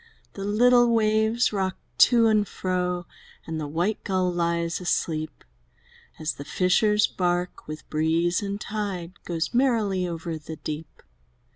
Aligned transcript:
The 0.33 0.43
little 0.43 0.91
waves 0.91 1.53
rock 1.53 1.77
to 2.09 2.25
and 2.25 2.47
fro. 2.47 3.05
And 3.45 3.59
the 3.61 3.67
white 3.67 4.03
gull 4.03 4.33
lies 4.33 4.81
asleep, 4.81 5.43
As 6.17 6.33
the 6.33 6.43
fisher's 6.43 7.05
bark, 7.05 7.67
with 7.67 7.87
breeze 7.87 8.41
and 8.41 8.59
tide, 8.59 9.23
Goes 9.25 9.53
merrily 9.53 10.07
over 10.07 10.39
the 10.39 10.55
deep! 10.55 11.03